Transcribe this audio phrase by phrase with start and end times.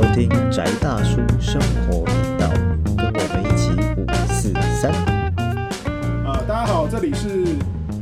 [0.00, 2.48] 收听宅大叔生活频道，
[2.96, 4.90] 跟我们一起五四三。
[6.24, 7.44] 呃，大家好，这里是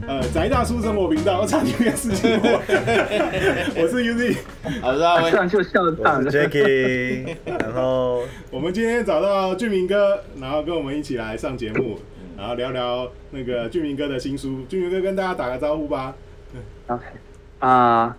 [0.06, 2.62] 呃宅大叔生活频道，我差点变事情我，
[3.82, 4.36] 我是 UZ。
[4.80, 6.38] 好的，阿威这样就笑我场了是。
[6.38, 8.22] Jacky，然后
[8.52, 11.98] 我们今天找到俊明哥，然后跟我们一起来上节目，
[12.36, 14.60] 然后聊聊那个俊明哥的新书。
[14.68, 16.14] 俊明哥跟大家打个招呼吧。
[16.86, 17.02] OK，
[17.58, 18.16] 啊、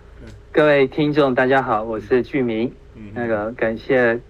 [0.52, 2.70] 各位听众大家好，我是俊明。
[3.00, 4.20] 嗯，那个感谢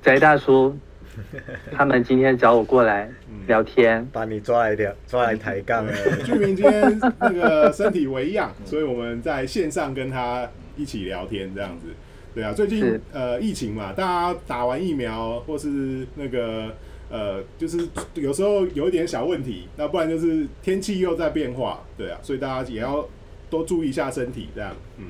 [0.00, 0.76] 翟大叔，
[1.72, 3.10] 他们今天找我过来
[3.48, 4.06] 聊天。
[4.12, 5.84] 把你抓来聊，抓来抬杠。
[5.84, 11.88] 呃俊明今天那个身体为恙，所以我们在线上跟他一起聊天这样子。
[12.34, 16.72] 对啊，最近呃疫情嘛，大家打完疫苗或是那个
[17.10, 23.06] 呃，就是有时候有一点小问题，那不然就是天气又在变化，对啊，所以大家也要
[23.50, 25.06] 多注意一下身体，这样，嗯。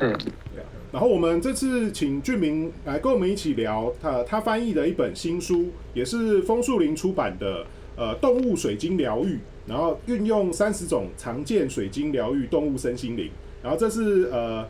[0.00, 7.66] 对，然后我们这次请俊明来跟我们一起聊他他翻译的一本新书，也是枫树林出版的
[7.96, 13.30] 呃动物水晶疗愈，然后运用三十种常见水晶疗愈动物身心灵。
[13.62, 14.66] 然后这是呃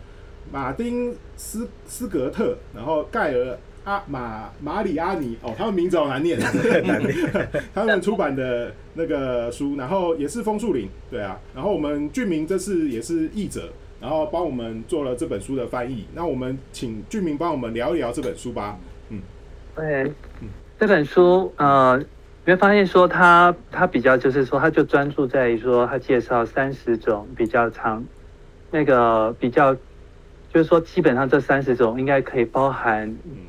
[0.52, 6.52] 马丁斯斯格特，然后盖尔阿马马里阿尼哦，他们名字好难念，难
[7.06, 16.06] 念他们出版的那个书，然后也是枫树林，对啊，然后我们俊明这次也是译者，然后帮我们做了这本书的翻译。
[16.14, 18.78] 那我们请俊明帮我们聊一聊这本书吧。
[19.10, 19.20] 嗯
[19.76, 20.12] 对，
[20.78, 21.98] 这本书呃，
[22.44, 28.04] 你会发现说它它比较就是说，它就专注在于说，它介绍三十种比较长
[28.70, 33.46] 那个比较，就是说基本上这三十种应该可以包含嗯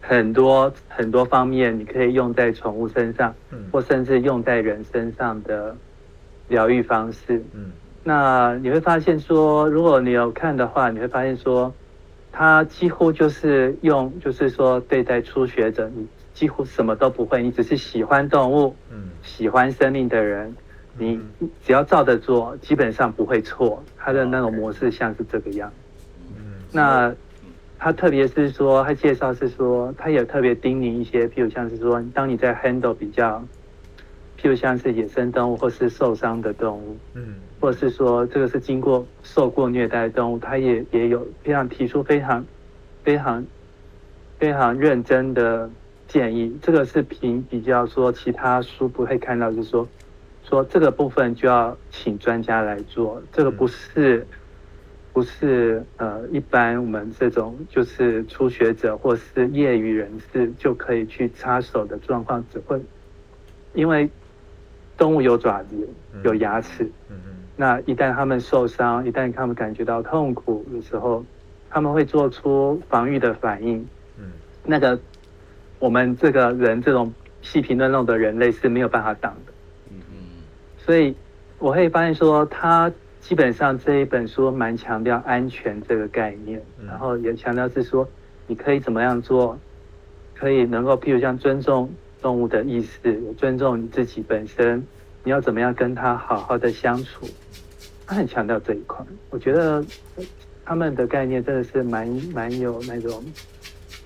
[0.00, 5.76] 很多很多方面，你可以用在宠物身上，嗯或甚至用在人身上的
[6.48, 7.42] 疗愈方式。
[7.54, 7.72] 嗯
[8.04, 11.72] 那你会发现说，如果你有看的话，你会发现说，
[12.32, 20.52] 他几乎就是用，就是说对待初学者，你几乎什么都不会，你只是喜欢动物、嗯喜欢生命的人，
[20.98, 21.20] 你
[21.64, 23.80] 只要照着做，基本上不会错。
[23.96, 25.72] 他的那种模式像是这个样。
[26.36, 27.14] 嗯那
[27.78, 33.40] 他特别是说，他介绍是说，他也特别叮咛一些，譬如像是说，当你在 handle 比较，
[34.40, 42.44] 譬如像是野生动物或是受伤的动物，嗯或是说这个是经过受过虐待的动物，它也也有非常提出非常
[43.04, 43.46] 非常
[44.38, 45.70] 非常认真的
[46.08, 46.58] 建议。
[46.60, 49.88] 这个是凭比较说其他书不会看到，就是说
[50.44, 54.26] 说这个部分就要请专家来做，这个不是。
[55.14, 62.80] 不是呃，一般我们这种就是初学者或是业余人士就可以去插手的状况，只会
[63.74, 64.08] 因为
[64.96, 65.88] 动物有爪子、
[66.24, 67.16] 有牙齿，嗯
[67.54, 71.24] 那一旦他们受伤，一旦他们感觉到痛苦的时候，
[71.68, 73.86] 他们会做出防御的反应。
[74.18, 74.32] 嗯。
[74.64, 74.98] 那个
[75.78, 79.52] 我们这个人这种细皮嫩肉的人类是没有办法挡的。
[79.90, 79.96] 嗯。
[80.78, 81.14] 所以
[81.58, 86.86] 我会发现说，他基本上这一本书蛮强调安全这个概念，嗯。
[86.86, 88.08] 然后也强调是说，
[88.46, 89.58] 你可以怎么样做，
[90.34, 94.82] 可以能够譬如像尊重动物的意识，尊重你自己本身，
[95.24, 97.28] 你要怎么样跟它好好的相处，
[98.06, 99.04] 他很强调这一块。
[99.28, 99.84] 我觉得
[100.16, 100.24] 呃
[100.64, 103.24] 他们的概念真的是蛮蛮有那种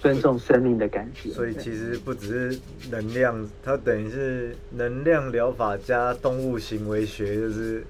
[0.00, 1.28] 尊重生命的感觉。
[1.28, 2.60] 所以其实不只是
[2.90, 7.84] 能量，它等于是能量疗法加动物行为学，就是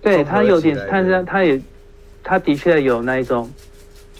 [0.00, 1.60] 对他有点起来，但是他也，
[2.22, 3.50] 他的确有那一种，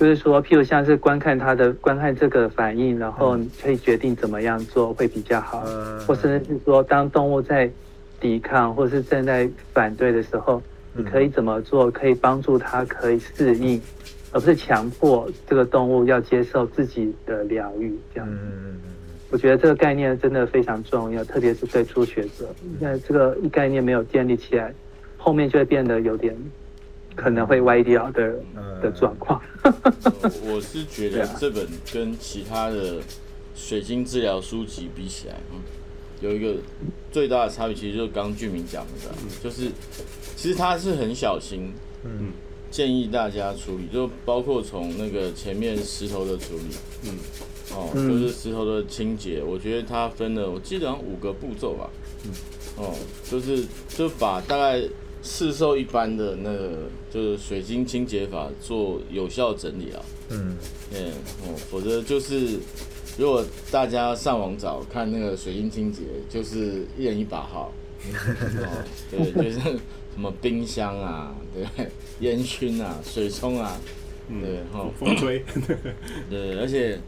[0.00, 7.70] 就是说，譬如像是观看他的观看这个反应，然后可以决定怎么样做会比较好，嗯或甚至是说，当动物在
[8.18, 10.62] 抵抗或是正在反对的时候，
[10.94, 13.78] 你可以怎么做，可以帮助它可以适应，
[14.32, 18.34] 而不是强迫这个动物要接受自己的疗愈这样子。
[18.34, 18.80] 嗯嗯
[19.30, 22.48] 我觉得这个概念真的非常重要，特别是对初学者。
[22.80, 24.72] 那这个概念没有建立起来，
[25.18, 26.34] 后面就会变得有点
[27.14, 28.80] 可能会歪掉的嗯。
[28.80, 29.40] 的状况。
[29.62, 33.00] 我我是觉得这本跟其他的
[33.54, 35.60] 水晶治疗书籍比起来，嗯，
[36.20, 36.60] 有一个
[37.12, 39.10] 最大的差别，其实就是刚刚俊明讲的，
[39.42, 39.70] 就是
[40.34, 41.72] 其实他是很小心，
[42.04, 42.32] 嗯。
[42.70, 47.18] 建议大家处理，就包括从那个前面石头的处理，嗯，
[47.74, 48.08] 哦，嗯。
[48.08, 51.90] 就是石头的清洁，我觉得它分了，我记得好像五个步骤吧，
[52.24, 52.30] 嗯，
[52.76, 52.94] 哦，
[53.28, 54.80] 就是就把大概
[55.22, 60.56] 市售一般的那个就是水晶清洁法做有效整理啊，嗯。
[60.92, 61.12] 嗯，
[61.42, 62.58] 哦，否则就是
[63.16, 67.72] 如果大家上网找看那个水晶清洁，就是一人一把号，
[68.10, 71.88] 哦，对，就是什么冰箱啊，对？
[72.20, 73.78] 烟熏啊，水冲啊，
[74.28, 75.44] 嗯对哈风风吹，
[76.28, 76.98] 对，而且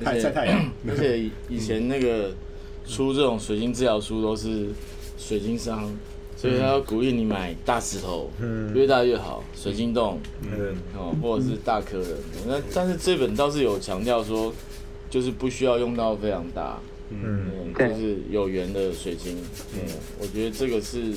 [0.00, 2.34] 而太且晒太阳， 而且以以前那个
[2.86, 4.68] 出这种水晶治疗书都是
[5.16, 5.90] 水晶商，
[6.42, 8.74] 所以他要鼓励你买大石头，嗯。
[8.74, 10.74] 越大越好，水晶洞嗯。
[10.98, 12.16] 哦，或者是大颗的。
[12.48, 14.52] 那但是这本倒是有强调说，
[15.08, 16.80] 就是不需要用到非常大，
[17.10, 17.72] 嗯。
[17.78, 19.38] 就是有缘的水晶。
[19.74, 19.80] 嗯，
[20.18, 21.12] 我觉得这个是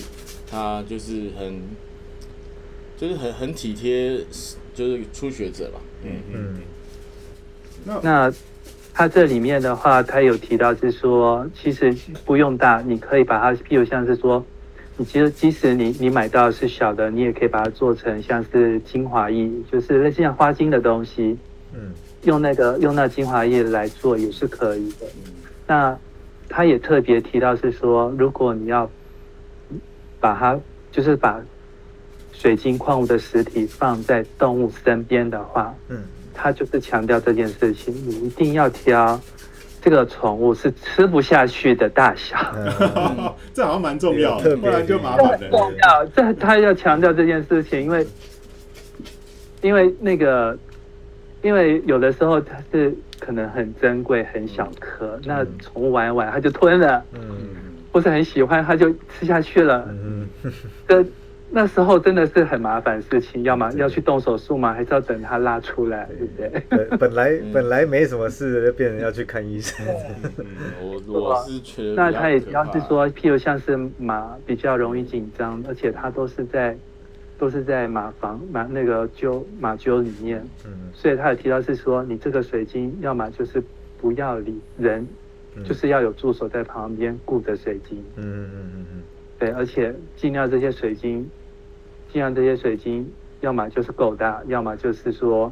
[0.47, 1.59] 他就是很，
[2.95, 4.19] 就是很很体贴，
[4.75, 5.79] 就是初学者吧。
[6.03, 6.57] 嗯嗯。
[7.83, 8.33] 那那
[8.93, 11.91] 它这里面的话，他有提到是说，其实
[12.23, 14.45] 不用大，你可以把它，譬如像是说，
[14.97, 21.37] 你其实即使你你买到的是小的，你也可以把它做成像是精华液，就是类似像花精的东西，
[21.73, 21.91] 嗯
[22.23, 25.05] 用那个用那精华液来做也是可以的。
[25.67, 25.97] 那
[26.47, 28.89] 他也特别提到是说，如果你要
[30.19, 30.57] 把它
[30.91, 31.41] 就是把
[32.31, 36.03] 水晶矿物的实体放在动物身边的话，嗯
[36.33, 39.19] 他就是强调这件事情，你一定要挑
[39.85, 42.35] 这个宠物是吃不下去的大小。
[42.55, 45.49] 嗯 这好像蛮重要的，不然就麻这烦了。
[45.51, 48.07] 重要，这他要强调这件事情，因为
[49.61, 50.57] 因为那个，
[51.43, 57.21] 因为有的时候它是可能很珍贵、很小颗，那宠物玩一玩它就吞了，嗯
[57.91, 59.85] 或是很喜欢它就吃下去了。
[59.87, 60.27] 嗯
[60.87, 61.05] 这
[61.55, 64.73] 那时候真的是很麻烦的事情，要么要去动手术吗？
[64.73, 66.89] 还是要等它拉出来，对不对？
[66.89, 69.87] 本本来本来没什么事的，就变成要去看医生。
[70.37, 70.45] 嗯，
[70.81, 76.75] 我我是觉得那他也主要是说，譬如像是马比较容易紧张，而且它都是在
[77.39, 80.71] 都是在马房马那个灸马灸里面，嗯。
[80.93, 83.63] 所以他有提到是说，你这个水晶要么就是
[84.01, 85.07] 不要理人，
[85.55, 85.63] 嗯。
[85.63, 89.01] 就是要有助手在旁边顾着水晶，嗯嗯嗯嗯。
[89.39, 91.29] 对，而且尽量这些水晶，
[92.15, 93.05] 尽量这些水晶，
[93.41, 95.51] 要么就是够大，要么就是说，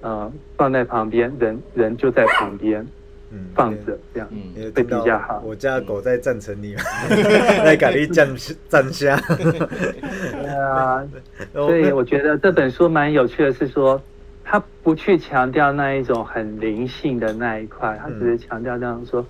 [0.00, 2.84] 呃，放在旁边，人人就在旁边
[3.30, 4.28] 嗯，放着这样。
[4.32, 6.82] 嗯会比较好我家的狗在赞成你吗？
[7.08, 8.26] 在咖喱站
[8.68, 9.16] 站下。
[9.28, 11.06] 对啊，
[11.54, 14.02] 所所以我觉得这本书蛮有趣的，是说
[14.42, 19.24] 他不去强调那一种很灵性的那一块，他只是强调那样说，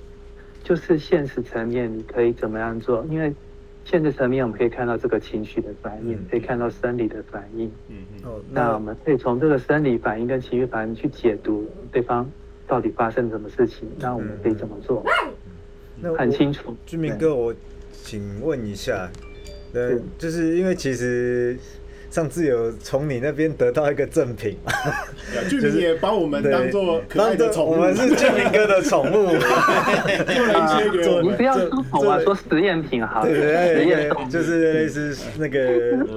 [0.64, 3.30] 就是现实层面你可以怎么样做，因为
[3.88, 8.20] 现实层面我们可以看到这个情绪的反应嗯，可以看到生理的反应，嗯嗯。
[8.24, 12.28] 哦，那我们可以从这个生理反应跟情绪反应去解读对方
[12.66, 15.04] 到底发生什么事情，那我们可以怎么做，
[16.00, 16.76] 那很清楚。
[16.84, 17.54] 居民哥，我
[17.92, 19.08] 请问一下，
[19.72, 21.56] 呃，就是因为其实
[22.16, 24.56] 上次有从你那边得到一个赠品。
[25.50, 31.26] 就是也把我们对当做可爱的宠物，我们是俊明哥的宠物，做了一些给我们。
[31.26, 35.60] 你不要这说宠物，这说实验品好了，对实验对对，就是类似那个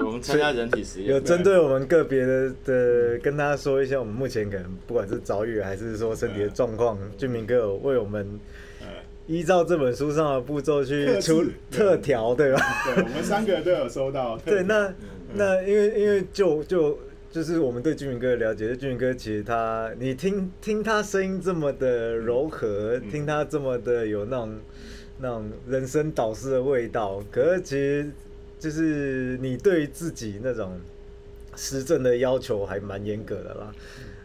[0.05, 8.25] 我们参加人体实验，有针对我们个别的的跟大家说一下，我们目前可能不管是遭遇还是说身体的状况，俊明哥有为我们
[8.79, 8.87] 呃
[9.27, 12.61] 依照这本书上的步骤去出特调，对吧？
[12.85, 14.37] 对，我们三个都有收到。
[14.45, 14.93] 对，那
[15.33, 16.97] 那因为因为就就
[17.31, 24.55] 就是我们对俊明哥的了解，俊明哥其实他，你听听他声音这么的柔和，听他这么的有那种
[25.19, 28.09] 那种人生导师的味道，可是其实
[28.57, 30.79] 就是你对于自己那种
[31.55, 33.71] 实证的要求还蛮严格的啦。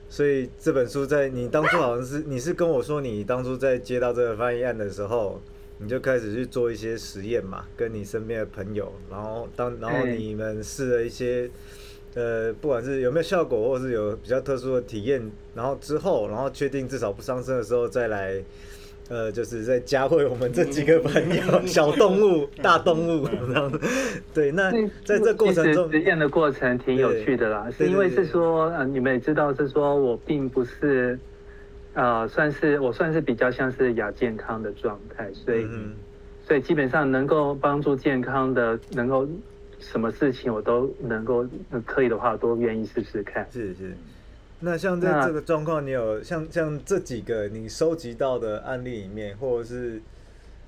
[0.09, 5.43] 所以这本书在你当初好像是你是跟我说，你当初在接到这个翻译案的时候，
[5.79, 11.51] 你就开始去做一些实验嘛，跟你身边的朋友，然后当然后你们试了一些，
[12.15, 18.41] 呃，不管是有没有效果，或是有比较特殊的体验，然后之后，然后确定至少不伤身的时候，再来，
[19.09, 23.81] 呃，就是再加会我们这几个朋友，小动物、 大动物，这样。
[24.33, 24.71] 对，那
[25.05, 31.19] 在这过程中，实实验的过程挺有趣的啦，是因为是说，呃，你们也知道是说我并不是，
[31.95, 35.95] 呃，算是我算是比较像是亚健康的状态，所以、嗯
[36.47, 39.27] 所以基本上能够帮助健康的，能够
[39.79, 43.47] 什么事情我都能够，呃可以的话我都愿意试试看。
[43.51, 43.95] 是是。
[44.61, 50.03] 那像在这个状况，你有像像这几个你收集到的案例里面，或者是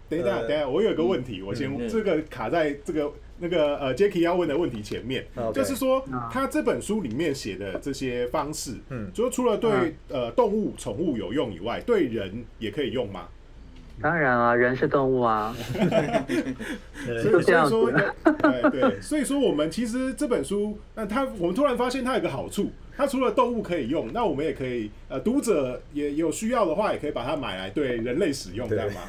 [0.09, 5.27] 等一下，呃等一下，我有一个问题，我先嗯这个卡在这个那个呃 Jacky 要问的问题前面。
[5.55, 6.29] 就是说啊。
[6.33, 9.11] 他这本书里面写的这些方式，嗯。
[9.13, 9.85] 就除了对啊。
[10.09, 13.29] 呃动物、宠物有用以外，对人也可以用吗？
[13.99, 15.57] 当然啊，人是动物啊，
[17.09, 29.01] 呃 所以就这样所以子说，对 对，所以说我们其实这本书，那它我们突然发现它有个好处，它除了动物可以用，那我们也可以呃读者也有需要的话，也可以把它买来对人类使用，这样吗？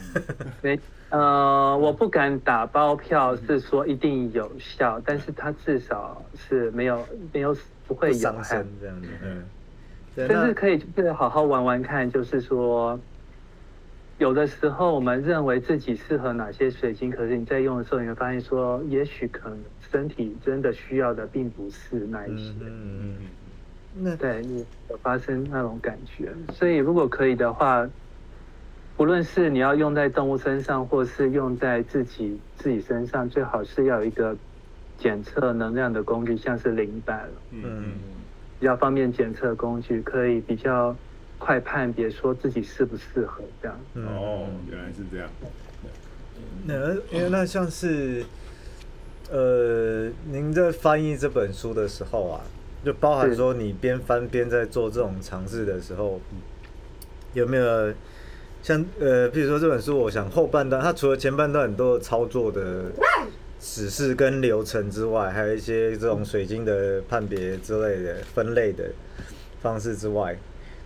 [0.61, 0.79] 对，
[1.09, 7.55] 呃，我不敢打包票是说一定有效，但是它至少是没有没有
[7.87, 8.67] 不会有伤身。
[8.81, 9.43] 这样子，嗯
[10.15, 12.99] 对，那甚至可以就是好好玩玩看，就是说，
[14.17, 19.57] 有的时候我们认为自己适合哪些水晶，可是你在用的时候，你会发现说，也许可能
[19.91, 22.51] 身体真的需要的并不是那一些。
[22.61, 23.15] 嗯嗯，
[23.99, 27.87] 那对你有发生那种感觉，所以如果可以的话，
[28.95, 34.35] 不论是你要用在动物身上，或是用在自己自己身上，最好是要有一个
[34.97, 37.93] 检测能量的工具，像是灵摆，嗯嗯
[38.59, 40.95] 比较方便检测工具，可以比较
[41.37, 43.79] 快判别说自己适不适合这样。
[43.93, 45.29] 嗯哦，原来是这样。
[46.65, 48.25] 那因为那像是，
[49.31, 52.41] 呃，您在翻译这本书的时候啊，
[52.87, 56.21] 就包含说你边翻边在做这种尝试的时候，
[57.33, 57.93] 有没有
[58.63, 62.85] 像呃，譬如说这本书，我想后半段它除了前半段很多操作的
[63.59, 68.85] 指示跟流程之外，还有一些这种水晶的判别之类的分类的
[69.61, 70.37] 方式之外，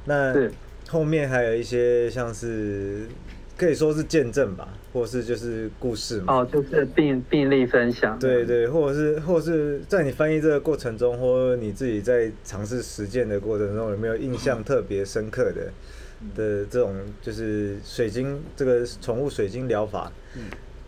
[0.05, 0.33] 那
[0.89, 3.05] 后面还有一些像是
[3.61, 6.33] 可以说是见证吧，或是就是故事嘛。
[6.33, 8.17] 哦，就是病病例分享。
[8.17, 15.71] 对对，或者是或者是在你翻译这个过程中，或者你自己在尝试实践的过程中，有没有印象特别深刻的
[16.35, 20.11] 的这种就是水晶这个宠物水晶疗法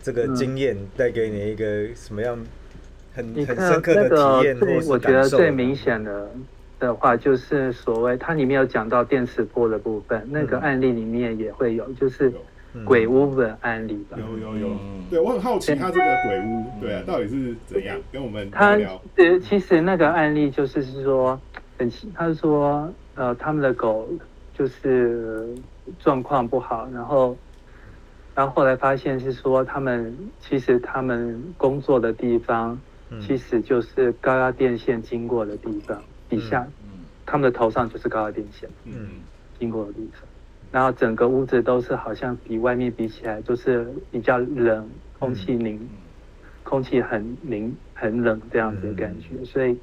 [0.02, 2.36] 这个经验带给你一个什么样
[3.14, 5.28] 很很深刻的那个体验或最，是我觉得？
[5.28, 6.28] 最明显的
[6.80, 12.34] 的话，就是所谓它里面有讲到电磁波的部分，那个嗯案例里面也会有，就是嗯
[12.84, 14.16] 鬼屋的案例吧。
[14.18, 14.68] 有有有。
[14.68, 17.96] 嗯，对我很好奇他这个鬼屋，对啊，到底是怎样？
[18.10, 19.00] 跟我们他聊。
[19.16, 21.38] 呃，其实那个案例就是是说，
[21.78, 24.08] 很奇，他是说，呃，他们的狗
[24.56, 25.54] 就是
[26.00, 27.36] 状况不好，然后，
[28.34, 32.78] 然后后来发现是说，他们其实他们工作的地方，
[33.10, 33.20] 嗯。
[33.20, 37.00] 其实就是高压电线经过的地方，底下嗯。
[37.26, 39.08] 他们的头上就是高压电线嗯。
[39.58, 40.22] 经过的地方，
[40.74, 44.90] 然后整个屋子都是好像比外面比起来，就是比较冷，
[45.20, 45.88] 空气凝。
[46.64, 49.78] 空气很凝很冷这样子的感觉，所以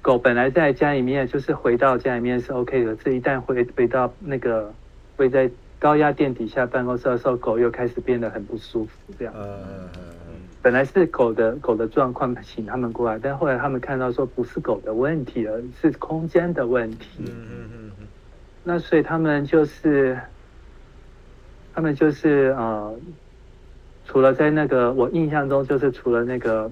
[0.00, 4.72] 狗本来在家里面就是回到家里面是 OK 的，这一旦回回到那个
[5.16, 9.34] 会在高压电底下办公室的时候，狗又开始变得很不舒服这样。
[9.36, 9.90] 呃，
[10.62, 17.08] 本来是狗的狗的状况，请他们过来，但后来他们看到说不是狗的问题了，是空间的问题。
[17.18, 17.85] 嗯嗯嗯嗯
[18.68, 20.18] 那所以他们就是，
[21.72, 22.98] 他们就是呃，
[24.04, 26.68] 除了在那个我印象中就是除了那个，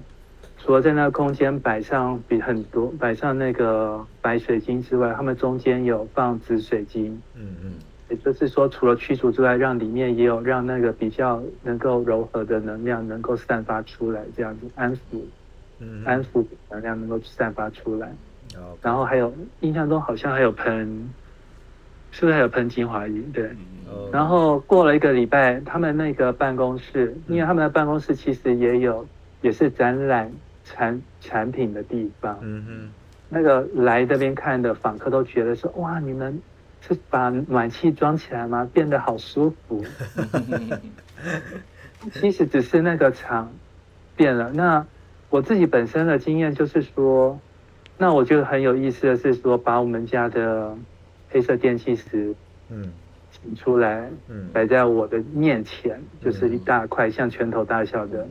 [0.57, 7.71] 除了在那个空间摆上比很多摆上那个白水晶之外，他们中间有放紫水晶，嗯嗯
[8.09, 15.21] 也就是说除了驱除之外，让里面也有让那个比较能够柔和的能量能够散发出来，这样子安抚
[15.79, 18.09] 嗯，安抚能量能够散发出来。
[18.57, 21.09] 哦，然后还有印象中好像还有喷，
[22.15, 23.21] 是不是还有喷精华液？
[23.33, 23.45] 对。
[23.89, 29.05] 哦然后过了一个礼拜，他们那个办公室，因为他们的办公室其实也有
[29.41, 30.31] 也是展览
[30.63, 32.37] 产产品的地方。
[32.41, 32.89] 嗯哼
[33.27, 36.41] 那个来这边看的访客都觉得说：“哇，你们
[36.79, 38.65] 是把暖气装起来吗？
[38.71, 39.83] 变得好舒服。
[42.13, 43.51] ”其实只是那个场
[44.15, 44.51] 变了。
[44.53, 44.85] 那
[45.29, 47.37] 我自己本身的经验就是说，
[47.97, 50.75] 那我觉得很有意思的是说，把我们家的
[51.35, 52.33] 黑色电气石
[52.69, 52.93] 嗯。
[53.31, 54.47] 请出来，嗯。
[54.53, 58.25] 摆在我的面前，就是一大块像拳头大小的，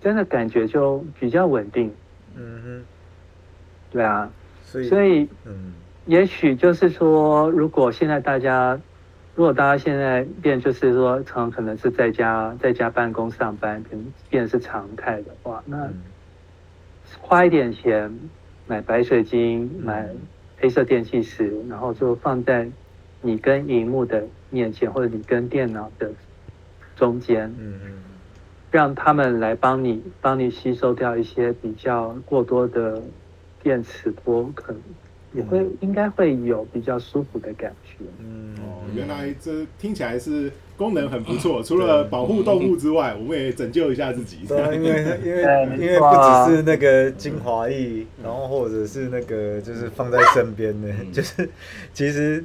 [0.00, 1.92] 真的感觉就比较稳定。
[2.36, 2.84] 嗯哼，
[3.90, 4.30] 对啊，
[4.62, 5.72] 所以所以嗯。
[6.06, 8.80] 也许就是说，如果现在大家，
[9.34, 15.94] 如果大家现在变就是说，常可能是在家在家办公上班，变变是常态的话，那嗯。
[17.20, 18.16] 花一点钱
[18.68, 19.84] 买白水晶，嗯。
[19.84, 20.08] 买
[20.62, 22.68] 黑色电器时，然后就放在
[23.20, 26.08] 你跟荧幕的面前，或者你跟电脑的
[26.94, 27.98] 中间，嗯嗯。
[28.70, 33.02] 让他们来帮你帮你吸收掉一些比较过多的
[33.60, 34.80] 电磁波，可能
[35.34, 35.76] 也会、嗯。
[35.80, 38.04] 应该会有比较舒服的感觉。
[38.20, 38.54] 嗯。
[38.62, 40.50] 哦，原来这听起来是
[40.82, 44.38] 功能很不错，除了保护动物之外，我们也拯救一下自己。
[44.48, 44.88] 对啊， 因为
[45.24, 45.42] 因为
[45.78, 46.06] 因为不
[46.50, 51.12] 只是那个精华液，然后或者是那个就是放在身边的，嗯。
[51.12, 51.48] 就是
[51.94, 52.44] 其实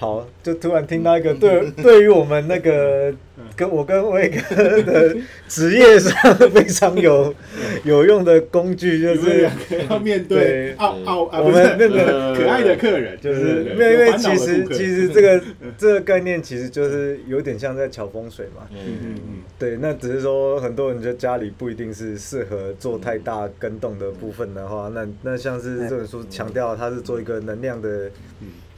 [0.00, 3.12] 好，就突然听到一个对对于我们那个
[3.56, 5.16] 跟我跟威哥的
[5.48, 7.34] 职业上非常有
[7.82, 9.50] 有用的工具，就是
[9.90, 10.74] 要面对对。
[10.74, 15.42] 傲傲啊，我们那个呃可爱的客人，就是没有，因为有烦恼其实其实 这个
[15.76, 18.68] 这个概念其实就是有点像在瞧风水嘛。
[18.70, 28.08] 嗯嗯嗯嗯，对，那只是说很多人就家里不一定是适合做太大跟动的部分的话，那那像是这本书强调它是做一个能量的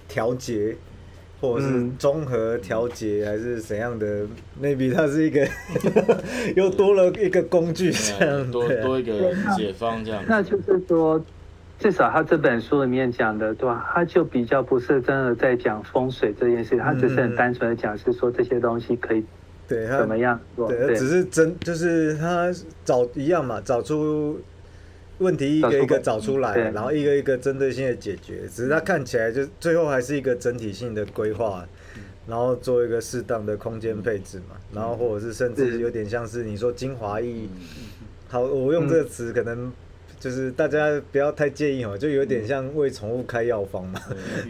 [0.08, 0.74] 调节，
[1.40, 4.26] 或者是嗯综合调节，还是怎样的
[4.62, 5.46] ？maybe 它是一个
[6.54, 10.22] 又多了一个工具这嗯样多多一个解放这样。
[10.28, 11.24] 那就是说，
[11.78, 13.90] 至少他这本书里面讲的，对吧？
[13.94, 19.24] 他就比较不是真的在讲风水这件事，他只是很单纯的讲是说这些东西可以
[19.66, 20.68] 对怎么样做。
[20.68, 22.52] 对，只是真就是他
[22.84, 24.38] 找一样嘛，找出
[25.20, 28.40] 问题一个一个找出来，然后一个一个针对性的解决。
[28.52, 31.64] 只是它看起来就最后还是一个整体性的规划，
[32.26, 37.48] 然后做一个适当的空间配置嘛，然后或者是甚至有点像是你说精华义，
[38.28, 39.72] 好，我用这个词可能。
[40.20, 43.98] 就是大家不要太介意哦，就有点像为宠物开药方嘛。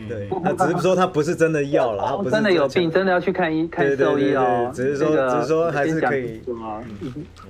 [0.09, 4.71] 对，他只是说它不是真的药了，他不是哦真的有病，真的要去看医看兽医哦。
[4.75, 6.41] 只是说这个只是说还是讲可以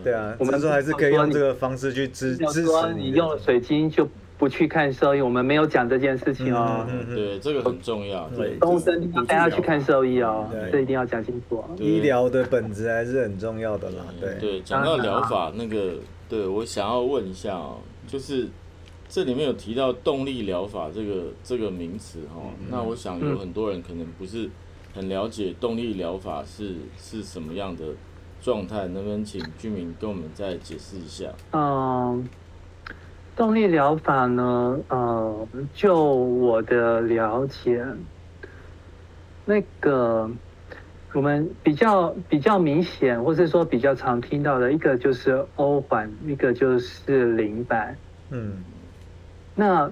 [0.05, 6.87] 对啊，我们说还是可以用这个方式去支要支持说你用了水晶就不去看兽医，我们没有讲这件事情哦。
[6.91, 8.29] 嗯嗯对，这个很重要。
[8.37, 11.65] 对，动物生病要带他去看兽医哦对，这一定要讲清楚哦。
[11.79, 14.05] 医疗的本质还是很重要的啦。
[14.21, 15.95] 对，对，讲到疗法那个，
[16.29, 17.77] 对我想要问一下哦，
[18.11, 18.49] 就是
[19.09, 24.50] 这里面有提到动力疗法这个这个名词哦，那我想有很多人可能不是
[24.93, 27.85] 很了解动力疗法是是什么样的
[28.43, 31.33] 状态，能不能请居民跟我们再解释一下？
[31.52, 32.29] 嗯，
[33.37, 37.85] 动力疗法呢，呃，就我的了解，
[39.45, 40.29] 那个
[41.12, 47.97] 我们比较比较明显，或是说比较常听到的一个就是欧环，一个就是零板。
[48.31, 48.62] 嗯
[49.57, 49.90] 那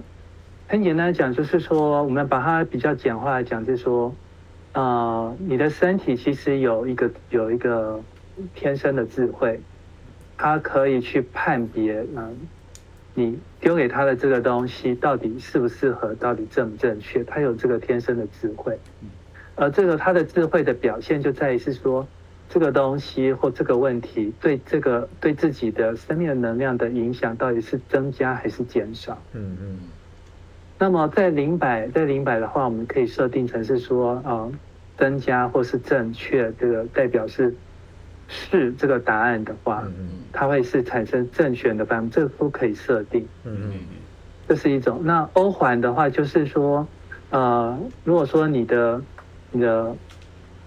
[0.67, 4.15] 很简单讲，就是说，我们把它比较简化来讲，就是说，
[4.73, 7.99] 呃，你的身体其实有一个有一个
[8.55, 9.59] 天生的智慧，
[10.37, 12.37] 它可以去判别，嗯、
[13.13, 18.79] 你丢给他的这个东西到底适不适合，到底正不正确，它有这个天生的智慧。
[19.59, 22.07] 而这个他的智慧的表现就在于是说，
[22.49, 29.17] 这个东西或这个问题对这个对自己的生命的能量的影响到底是增加还是减少。
[29.33, 29.79] 嗯嗯
[30.79, 34.49] 那么在零百在零百的话，我们可以设定成是说，呃，
[34.97, 37.53] 增加或是正确，这个代表是
[38.29, 43.73] 是这个答案的话，嗯它会是产生正选的版本，这个都可以设定，嗯嗯
[44.47, 45.01] 这是一种。
[45.03, 46.87] 那欧环的话，就是说，
[47.29, 49.01] 呃，如果说你的
[49.51, 49.95] 你的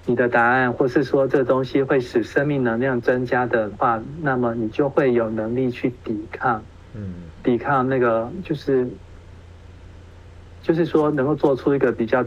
[0.07, 6.62] 你的答案，或是说这东西会使生命能量增加的话，那么你就会有能力去抵抗。
[6.95, 8.87] 嗯抵抗那个就是
[10.62, 12.25] 就是说能够做出一个比较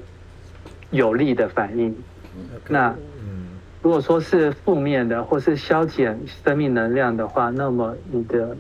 [0.92, 1.96] 有力的反应。
[2.36, 2.90] 嗯，那
[3.22, 3.48] 嗯
[3.82, 8.58] 如果说是负面的或是消减生命能量的话，那么你的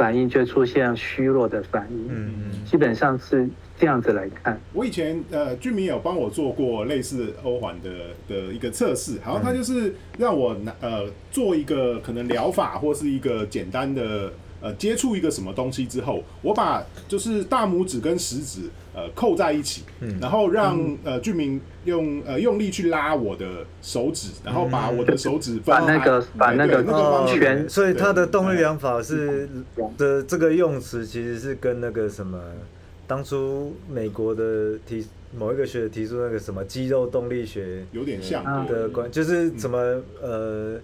[0.00, 2.08] 反应就出现虚弱的反应。
[2.08, 2.32] 嗯
[2.64, 3.46] 基本上是
[3.78, 4.58] 这样子来看。
[4.72, 7.90] 我以前呃，居民有帮我做过类似欧环的
[8.26, 19.82] 的一个测试，好像他就是让我拿呃做一个可能疗法或是一个简单的呃接触一个什么东西之后，我把就是大拇指跟食指呃扣在一起，
[20.20, 27.68] 然后让呃居民用呃用力去拉我的手指，然后把我的手指分把那个把那个对那个方哦式圈。
[27.68, 29.48] 所以它的动力对疗法是
[29.96, 32.38] 的这个用词其实是跟那个什么，
[33.06, 35.06] 当初美国的提
[35.38, 39.78] 某一个学者提出那个什么肌肉动力学有点像的关，就是怎么
[40.20, 40.76] 呃，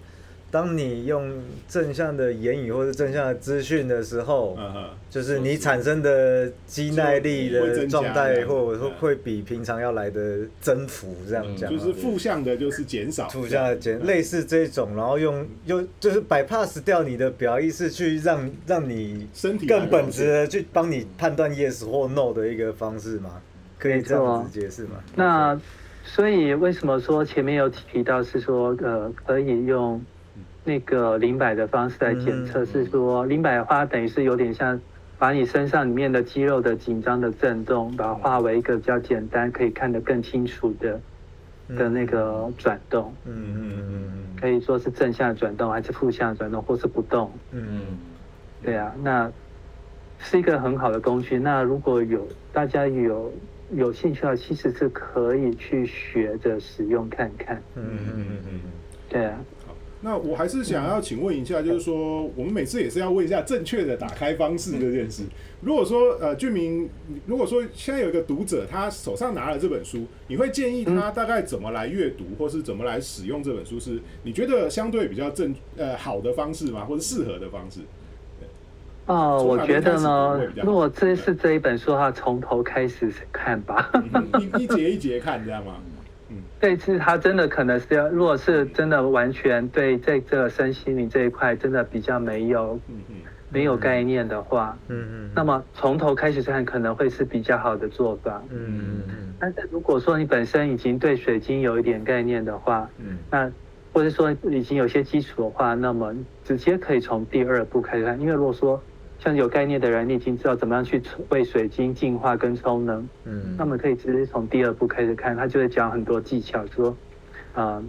[0.57, 1.31] 当你用
[1.69, 23.39] 正向的言语或者正向的资讯的时候，嗯就是你产生的肌耐力的状这态，或者会嗯会比平常要来的增幅这样讲啊，就是负向的，就是减少，负向的减，类似这种，然后用用就是 bypass 掉你的表意识，去让让你身体更本质的去帮你判断 yes 或 no 的一个方式嘛，
[23.77, 25.03] 可以这样子解释吗？
[25.15, 25.61] 那
[26.03, 30.03] 所以为什么说前面有提到是说呃可以用
[30.67, 32.61] 那个零摆的方式来检测？
[32.63, 34.77] 嗯是说零百的话等于是有点像
[35.17, 40.99] 把你身上里面的肌肉的紧张的震动，把它化为一个比较简单可以看得更清楚的
[41.69, 47.31] 的那个转动，嗯嗯嗯嗯可以说是正向的转动还是负向的转动，或是不动。
[47.53, 47.81] 嗯嗯
[48.61, 49.31] 对啊，那
[50.19, 51.39] 是一个很好的工具。
[51.39, 53.31] 那如果有大家有
[53.71, 57.55] 有兴趣的话，其实是可以去学着使用看看。
[57.75, 58.59] 嗯嗯嗯嗯
[59.09, 59.37] 对啊，
[60.01, 65.23] 那我还是想要请问一下，就是说，我们每次也是要问一下正确的打开方式这件事。
[65.61, 66.87] 如果说呃，俊明，
[67.25, 73.79] 如果说现在有一个读者，他手上拿了这本书，你会建议他大概怎么来阅读，或是怎么来使用这本书？
[73.79, 76.85] 是你觉得相对比较正呃好的方式吗？
[76.85, 77.79] 或者适合的方式？
[79.07, 83.89] 哦，我觉得呢如果这是这一本书的话，从头开始看吧。
[83.93, 85.77] 嗯一一节一节看，这样吗？
[86.59, 92.79] 这次他真的可能是要，如果是真的完全对在这个身心灵这一块真的比较没有
[93.49, 98.41] 没有概念的话，嗯嗯，那么从头开始看可能会是比较好的做法。
[98.49, 103.51] 嗯嗯嗯但是如果说你本身已经对水晶有一点概念的话，嗯那
[103.93, 108.19] 或者说已经有些基础的话，那么直接可以从第二步开始看。
[108.19, 108.81] 因为如果说
[109.19, 116.95] 像有概念的人，你已经知道怎么样去为水晶净化跟充能，嗯，那么可以直接从第二步开始看，他就会讲很多技巧，说，
[117.53, 117.81] 啊、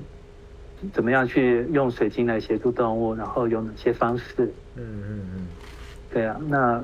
[0.93, 5.47] 怎么样去用水晶来协助动物，然后有哪些方式，嗯嗯嗯。
[6.11, 6.83] 对啊，那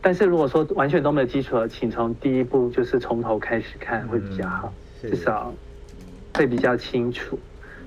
[0.00, 5.52] 但是如果说完全都没有基础的，请从第一步就是从头开始看会比较好，嗯至少
[6.34, 7.38] 会比较清楚。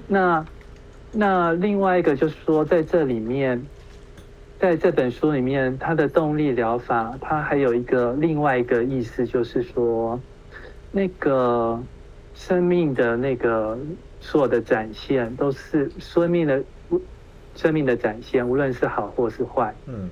[0.08, 0.46] 那
[1.12, 3.66] 那另外一个就是说，在这里面，
[4.60, 10.20] 在这本书里面，它的动力疗法，它还有一个另外一个意思，就是说，
[10.92, 11.80] 那个
[12.34, 13.78] 生命的那个
[14.20, 16.64] 所有的展现，都是生命的
[17.56, 20.10] 生命的展现，无论是好或是坏，嗯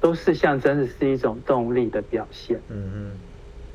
[0.00, 2.60] 都是象征的是一种动力的表现。
[2.68, 3.10] 嗯嗯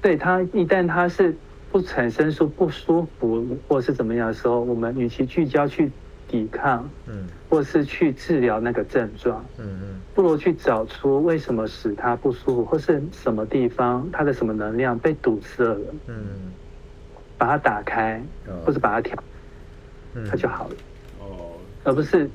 [0.01, 1.35] 对它，一旦它是
[1.71, 5.91] 不产生出不舒服或是怎么样的时候，我们与其聚焦去
[6.27, 7.27] 抵抗，嗯。
[7.49, 10.01] 或是去治疗那个症状，嗯嗯。
[10.13, 16.15] 不如去找出为什么使他不舒服，或是什么地方他的什么能量被堵塞了，嗯。
[17.37, 18.53] 把它打开，哦。
[18.65, 19.23] 或是把它调，
[20.15, 20.75] 嗯，它就好了，
[21.19, 21.51] 哦，
[21.83, 22.29] 而不是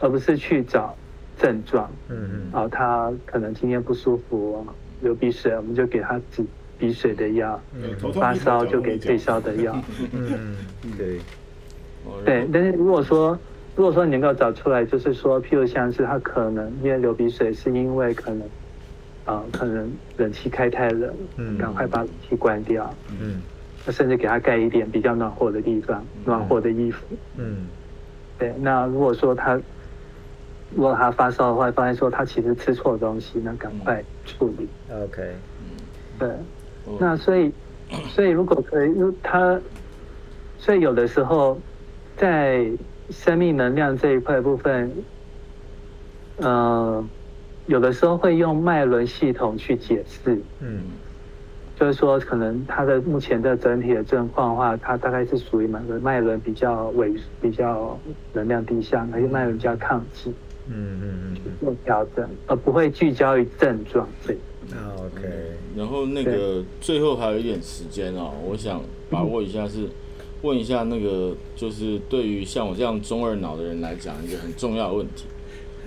[0.00, 0.96] 而不是去找
[1.38, 1.90] 症状。
[2.08, 2.50] 嗯嗯。
[2.52, 4.66] 哦，他可能今天不舒服，
[5.02, 6.42] 流鼻水，我们就给他止
[6.78, 9.76] 鼻水的药；呃头痛发烧就给退烧的药。
[10.12, 10.56] 嗯嗯。
[10.96, 11.20] 对，
[12.04, 13.38] 哦对，但是如果说
[13.74, 18.48] 如果说你能够找出来，就是说，譬如像是他可能因为流鼻水，是因为可能
[19.24, 23.42] 啊、可能冷气开太冷，嗯赶快把冷气关掉，嗯
[23.84, 27.04] 那甚至给他盖一点比较暖和的地方，暖和的衣服。
[27.36, 27.68] 嗯
[28.38, 29.54] 对，那如果说他
[30.74, 34.68] 如果他发烧的话，发现说他其实吃错东西，那赶快处理。
[34.90, 35.22] ，OK，
[36.18, 36.28] 对。
[36.28, 37.52] 哦那所以，
[38.08, 39.60] 所以如果可以，如他，
[40.56, 41.60] 所以有的时候
[42.18, 42.66] 在
[43.10, 44.92] 生命能量这一块部分，
[46.38, 47.02] 呃，
[47.66, 50.80] 有的时候会用脉轮系统去解释，嗯
[51.78, 57.96] 就是说可能他的目前的整体的状况的话，他大概是属于脉轮脉轮比较萎比较
[58.32, 60.30] 能量低下，而且脉轮比较抗拒
[60.68, 64.38] 嗯嗯嗯做调整，而不会聚焦于症状这一
[64.72, 65.22] 嗯，OK，
[65.76, 69.88] 然后那个最后还有一点时间哦，我想把握一下是
[70.42, 75.24] 问一下那个就是对于像我这样中二脑的人来讲一个很重要的问题。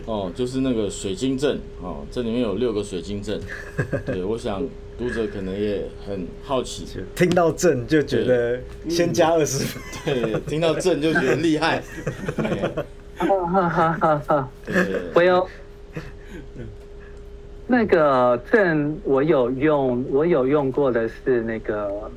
[0.05, 3.39] 哦，就是那个水晶阵哦，这里面有六个水晶阵，
[4.03, 4.63] 对，我想
[4.97, 8.59] 读者可能也很好奇，就听到阵就觉得
[8.89, 9.63] 先加二十。
[9.63, 11.83] 分，对，听到阵就觉得厉害，
[12.35, 12.71] 对
[13.15, 14.49] 哈哈哈哈哈。
[14.65, 14.73] 对。
[14.73, 15.47] 对对我有
[17.67, 22.09] 那个阵，我有用，我有用过的是那个，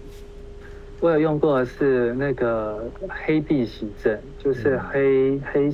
[1.04, 5.70] 我有用过的是那个黑碧玺阵，就是黑、黑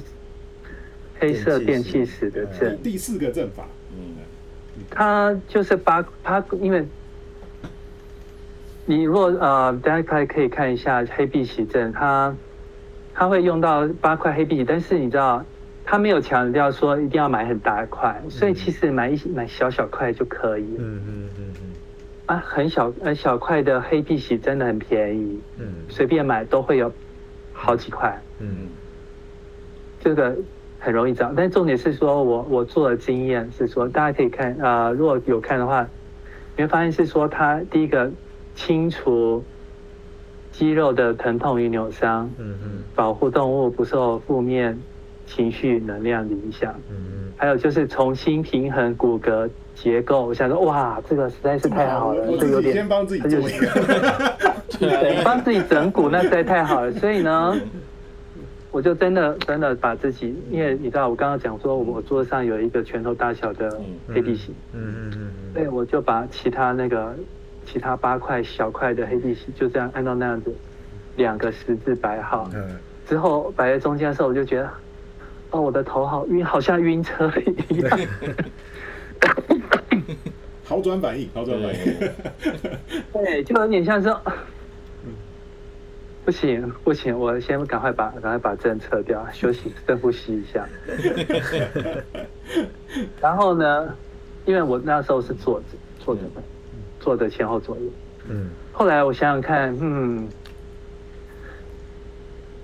[1.21, 3.65] 黑色电气石的阵，第四个阵法，
[3.97, 4.17] 嗯。
[4.91, 6.85] 它就是八，它因为。
[8.87, 12.35] 你如果呃，大家可以可以看一下黑碧玺阵，它
[13.15, 15.45] 它会用到八块黑碧玺，但是你知道，
[15.85, 20.65] 它没有强调说一定要买很大块，所以其实买一买小小块就可以。
[20.77, 21.01] 嗯。
[21.07, 21.71] 嗯嗯嗯
[22.31, 26.93] 啊，很小呃小块的黑碧玺真的很便宜，嗯随便买都会有
[27.53, 28.69] 好几块，嗯
[29.99, 30.37] 这个
[30.79, 31.33] 很容易找。
[31.37, 35.89] 但重点是说我我做的经验是说，大家可以看啊、呃如果有看的话，
[36.57, 38.13] 你会发现是说它第一个
[38.55, 39.43] 清除
[40.53, 44.81] 肌肉的疼痛与扭伤，嗯嗯保护动物不受负面
[45.27, 46.81] 情绪能量的影响。
[46.89, 49.51] 嗯嗯还有就是重新平衡骨骼
[49.83, 53.67] 结构，我想说，哇，这个实在是太好了，这有点先帮自己这就做一个，
[54.79, 56.93] 对，帮自己整骨那实在太好了。
[56.93, 57.57] 所以呢，
[58.71, 63.81] 我就真的真的把自己，因为你知道我刚刚讲说，我桌上有一个拳头大小的
[64.13, 67.15] 黑碧玺，嗯嗯嗯对，我就把其他那个
[67.65, 70.55] 其他八块小块的黑碧玺就这样按照那样子
[71.17, 72.77] 两个十字摆好，嗯，
[73.09, 74.71] 之后摆在中间的时候，我就觉得，
[75.53, 77.33] 哦，我的头好晕，好像晕车
[77.71, 77.99] 一样。
[80.81, 81.95] 好转反应，好转反应。
[83.13, 84.19] 对，就有点像说，
[86.25, 90.67] 不行不行，我先赶快把赶快把针撤掉，休息深呼吸一下。
[93.21, 93.95] 然后呢，
[94.47, 95.67] 因为我那时候是坐着
[95.99, 96.43] 坐着的，
[96.99, 97.83] 坐着前后左右。
[98.31, 100.27] 嗯，后来我想想看，嗯，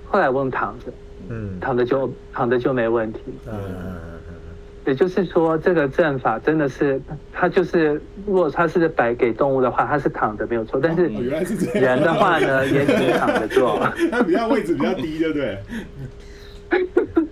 [0.06, 0.86] 后来我用躺着，
[1.28, 3.20] 嗯，躺着就躺着就没问题。
[3.46, 3.96] 嗯嗯
[4.86, 7.00] 也就是说，这个阵法真的是，
[7.32, 11.08] 它就是，如果它是摆给动物的话，它是躺着没有错，但是
[11.74, 13.78] 人的话呢，也只躺着做，
[14.10, 15.58] 它比较位置比较低，对不对？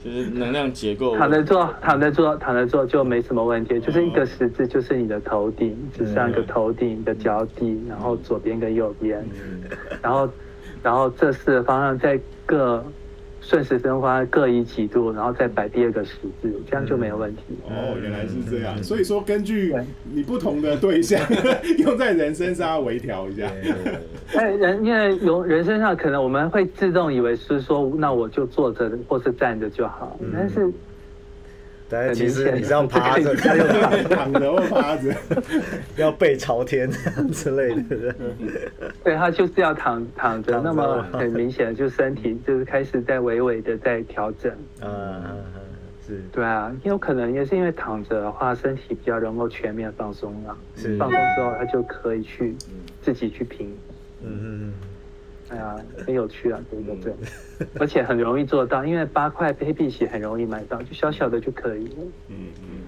[0.04, 1.16] 就是能量结构。
[1.16, 9.24] 躺着做，躺着做，躺着做就没什么问题，就是一个十字，就是你的头顶，只上一个头顶，一个脚底，然后左边跟右边，
[10.02, 10.28] 然后，
[10.82, 12.84] 然后这四个方向在各
[13.46, 17.42] 顺时针花各一几度，然后再摆第二个十字，这样就没有问题。
[17.68, 18.82] 哦，原来是这样。
[18.82, 19.74] 所以说，根据
[20.12, 21.20] 你不同的对象
[21.78, 23.46] 用在人身上要微调一下。
[23.62, 23.94] 嗯，
[24.34, 30.72] 哎，人因为有人身上可能我们会自动以为是说，那我就坐着或是站着就好，嗯但是
[32.06, 35.14] 但其实你这样趴着， 他又躺躺着或趴着，
[35.96, 36.90] 要背朝天
[37.32, 38.14] 之类的。
[39.04, 44.52] 对他就是要躺躺着，那么很明显就身体就是开始在微微的在调整。
[44.80, 45.36] 啊，
[46.06, 50.56] 是对啊，也有可能也是因为躺着的话，身体比较能够全面放松了。
[50.76, 52.54] 是，放松之后，他就可以去
[53.02, 53.68] 自己去平
[54.22, 54.28] 嗯。
[54.32, 54.74] 嗯嗯
[55.48, 55.76] 哎呀，
[56.06, 56.94] 很有趣啊，对对？
[56.96, 57.14] 对，
[57.78, 61.96] 而且很容易做到，因为八块黑碧玺很容易买到，就小小的就可以了。
[62.28, 62.82] 嗯嗯，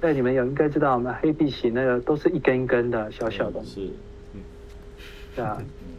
[0.00, 1.18] 对，你们有应该知道吗？
[1.20, 3.80] 黑碧玺那个都是一根一根的，小小的，是，
[4.34, 4.42] 嗯。
[5.34, 5.58] 对啊，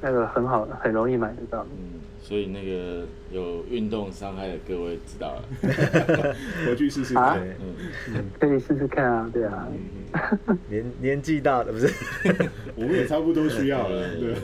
[0.00, 1.64] 那个很好，很容易买得到。
[1.78, 5.42] 嗯，所以那个有运动伤害的各位知道了。
[6.66, 7.40] 回去试试啊看。
[7.40, 7.54] 对，
[8.14, 9.66] 嗯，可以试试看啊，对啊，
[10.46, 11.86] 嗯年年纪大的不是，
[12.76, 14.34] 我们也差不多需要了， 对。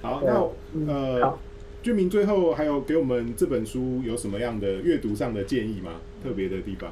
[0.00, 0.32] 好，那
[0.74, 1.38] 嗯呃好，
[1.82, 5.92] 居民最后还有给我们这本书有什么样的阅读上的建议吗？
[6.22, 6.90] 特别的地方？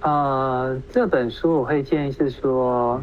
[0.00, 3.00] 呃，这本书我会建议是说，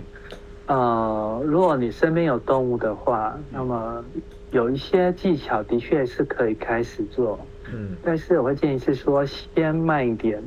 [0.69, 4.05] 呃，如果你身边有动物的话，那么
[4.51, 7.39] 有一些技巧的确是可以开始做，
[7.73, 7.95] 嗯。
[8.03, 10.39] 但是我会建议是说，先慢一点，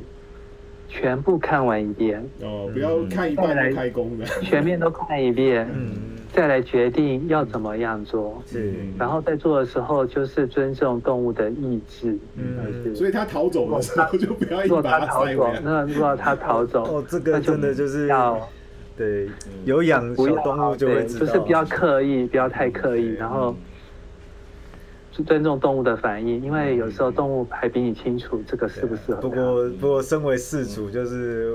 [0.89, 4.25] 全部看完一遍，哦，不要看一半就开工的。
[4.43, 5.91] 全面都看一遍，嗯，
[6.33, 8.41] 再来决定要怎么样做。
[8.47, 12.17] 是，然后在做的时候，就是尊重动物的意志。
[12.37, 12.95] 嗯。
[12.95, 15.53] 所以他逃走的时候就不要一如果把它他逃走。
[15.65, 18.49] 那如果他逃走，哦，这个那就真的就是要
[19.03, 19.29] 对，
[19.65, 23.55] 有养小动物就会对，知道，就是不要刻意，不要太刻意，然后
[25.11, 29.17] 去尊重动物的反应，因为有时候动物还比你清楚这个适不适合。
[29.17, 31.55] 不过不过，身为事主就是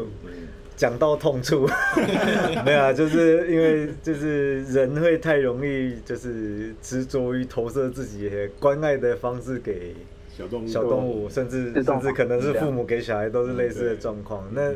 [0.75, 1.67] 讲到痛处，
[2.65, 8.29] 没有啊，就是因为就是人会太容易就是执着于投射自己
[8.59, 9.95] 关爱的方式给
[10.29, 14.43] 小动物，小动物，甚至甚至可能是父母给小孩都是类似的状况。
[14.53, 14.71] 那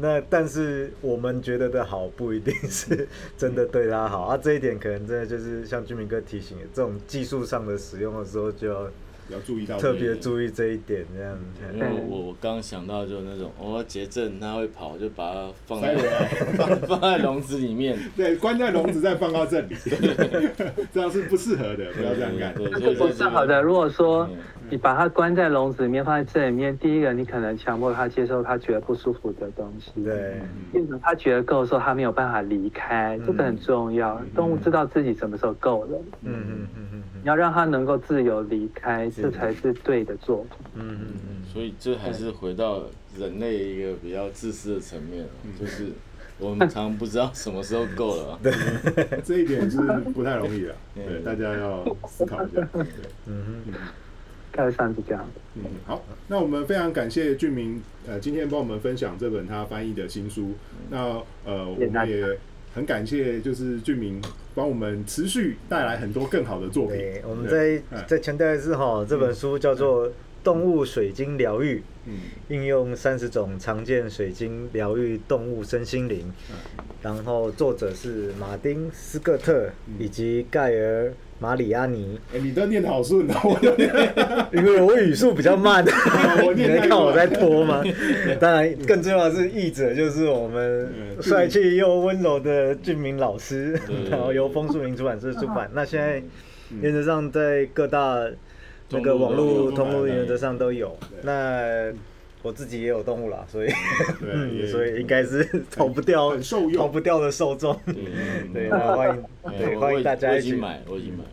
[0.00, 4.22] 那但是我们觉得的好不一定是真的对他好。
[4.22, 8.90] 啊，这一点可能真的就是像居民哥提醒的，这种技术上的使用的时候就要
[9.32, 11.36] 要注意到特别注意这一点，这样。
[11.74, 15.96] 因为我我刚刚想到就那种，我要结症，它会跑，就把它放在
[16.56, 17.98] 放 放在笼子里面。
[18.16, 19.74] 对，关在笼子再放到这里，
[20.92, 22.54] 这样是不适合的，不要这样干。
[22.54, 23.62] 不是好的。
[23.62, 24.36] 如果说嗯
[24.70, 30.04] 你把它关在笼子里面，放在这里面，第一个你可能强迫它接受它觉得不舒服的东西。。
[30.04, 30.40] 对，
[30.72, 34.22] 第二个它觉得够的时候，它没有办法离开，这个很重要。
[34.32, 36.89] 动物知道自己什么时候够了，嗯嗯嗯嗯
[37.22, 40.56] 你要让他能够自由离开，是这才是对的做法。
[40.74, 42.84] 嗯嗯嗯所以这还是回到
[43.18, 45.88] 人类一个比较自私的层面，嗯就是
[46.38, 48.38] 我们常不知道什么时候够了。
[48.42, 48.52] 对
[49.24, 49.78] 这一点是
[50.14, 52.66] 不太容易的， 对，嗯大家要思考一下。
[52.72, 52.84] 对
[53.26, 53.62] 嗯
[54.52, 55.24] 概率上是这样。
[55.54, 60.54] 嗯，好，那我们非常感谢俊明，呃，今天帮我们分享这本他翻译的新书。
[60.90, 62.36] 那呃，我们也
[62.74, 64.20] 很感谢，就是俊明
[64.54, 66.96] 帮我们持续带来很多更好的作品。
[66.96, 70.06] 对，我们对再嗯再强调一次哈，这本书叫做
[70.42, 72.14] 《动物水晶疗愈，嗯。
[72.48, 76.32] 应用三十种常见水晶疗愈动物身心灵。
[77.02, 82.18] 然后作者是马丁斯科特以及盖尔马里阿尼。
[82.34, 85.82] 哎、你都念的好顺啊， 我因为我语速比较慢，
[86.54, 87.82] 你念太慢在看我在拖吗？
[88.38, 91.22] 当然，更重要的是译者就是我们嗯。
[91.22, 93.80] 帅气又温柔的俊明老师。
[93.86, 95.70] 对，然后由枫树林出版社出版。
[95.72, 96.22] 那现在
[96.82, 98.26] 原则上在各大
[98.90, 100.96] 那个网络通路原则上都有。
[101.22, 101.92] 那
[102.42, 103.68] 我自己也有动物啦，所以
[104.22, 107.78] 嗯， 所以应该是逃不掉很受用逃不掉的受众。
[108.52, 109.10] 对欢
[109.60, 110.58] 迎欢迎大家一起我已经。
[110.58, 111.24] 买，我已经买，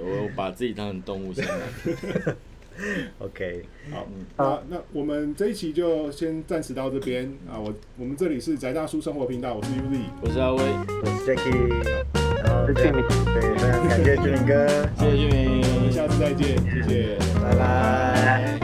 [0.00, 1.52] 我把自己当成动物先买。
[3.18, 7.58] OK，好，嗯那那我们这一期就先暂时到这边啊。
[7.58, 10.62] 我我们这里是宅大叔生活频道，我是 Uzi，我是阿威，
[11.02, 11.68] 我是 Jackie，
[12.44, 13.02] 然后是俊明
[13.34, 14.66] 对，非常感谢俊明哥。
[14.98, 15.92] 谢谢俊明我们。
[15.92, 18.61] 下次再见，谢谢。